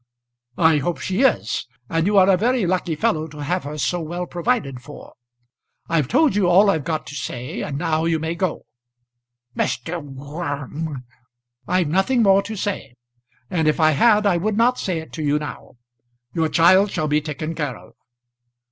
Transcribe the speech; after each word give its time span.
"I 0.57 0.79
hope 0.79 0.99
she 0.99 1.21
is. 1.21 1.67
And 1.87 2.07
you 2.07 2.17
are 2.17 2.27
a 2.27 2.35
very 2.35 2.65
lucky 2.65 2.95
fellow 2.95 3.27
to 3.27 3.43
have 3.43 3.65
her 3.65 3.77
so 3.77 3.99
well 3.99 4.25
provided 4.25 4.81
for. 4.81 5.13
I've 5.87 6.07
told 6.07 6.35
you 6.35 6.49
all 6.49 6.71
I've 6.71 6.83
got 6.85 7.05
to 7.05 7.15
say, 7.15 7.61
and 7.61 7.77
now 7.77 8.05
you 8.05 8.17
may 8.17 8.33
go." 8.33 8.65
"Mr. 9.55 10.01
Gorm!" 10.17 11.03
"I've 11.67 11.87
nothing 11.89 12.23
more 12.23 12.41
to 12.41 12.55
say; 12.55 12.95
and 13.47 13.67
if 13.67 13.79
I 13.79 13.91
had, 13.91 14.25
I 14.25 14.37
would 14.37 14.57
not 14.57 14.79
say 14.79 14.97
it 14.97 15.13
to 15.13 15.21
you 15.21 15.37
now. 15.37 15.77
Your 16.33 16.49
child 16.49 16.89
shall 16.89 17.07
be 17.07 17.21
taken 17.21 17.53
care 17.53 17.77
of." 17.77 17.93